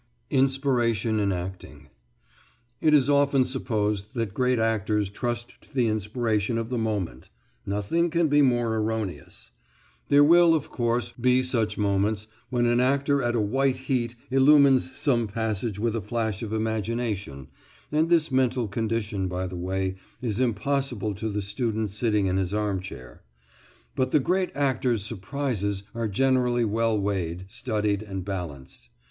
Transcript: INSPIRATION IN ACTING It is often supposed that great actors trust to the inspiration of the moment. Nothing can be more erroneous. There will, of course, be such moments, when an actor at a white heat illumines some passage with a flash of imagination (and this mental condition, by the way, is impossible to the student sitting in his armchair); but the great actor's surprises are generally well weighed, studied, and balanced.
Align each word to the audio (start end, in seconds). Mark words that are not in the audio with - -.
INSPIRATION 0.31 1.19
IN 1.19 1.31
ACTING 1.31 1.89
It 2.81 2.95
is 2.95 3.07
often 3.07 3.45
supposed 3.45 4.15
that 4.15 4.33
great 4.33 4.57
actors 4.57 5.11
trust 5.11 5.61
to 5.61 5.71
the 5.75 5.85
inspiration 5.85 6.57
of 6.57 6.69
the 6.71 6.79
moment. 6.79 7.29
Nothing 7.67 8.09
can 8.09 8.27
be 8.27 8.41
more 8.41 8.75
erroneous. 8.75 9.51
There 10.09 10.23
will, 10.23 10.55
of 10.55 10.71
course, 10.71 11.11
be 11.11 11.43
such 11.43 11.77
moments, 11.77 12.25
when 12.49 12.65
an 12.65 12.79
actor 12.79 13.21
at 13.21 13.35
a 13.35 13.39
white 13.39 13.75
heat 13.75 14.15
illumines 14.31 14.97
some 14.97 15.27
passage 15.27 15.77
with 15.77 15.95
a 15.95 16.01
flash 16.01 16.41
of 16.41 16.51
imagination 16.51 17.49
(and 17.91 18.09
this 18.09 18.31
mental 18.31 18.67
condition, 18.67 19.27
by 19.27 19.45
the 19.45 19.55
way, 19.55 19.97
is 20.19 20.39
impossible 20.39 21.13
to 21.13 21.29
the 21.29 21.43
student 21.43 21.91
sitting 21.91 22.25
in 22.25 22.37
his 22.37 22.55
armchair); 22.55 23.21
but 23.95 24.09
the 24.09 24.19
great 24.19 24.49
actor's 24.55 25.03
surprises 25.05 25.83
are 25.93 26.07
generally 26.07 26.65
well 26.65 26.99
weighed, 26.99 27.45
studied, 27.49 28.01
and 28.01 28.25
balanced. 28.25 28.89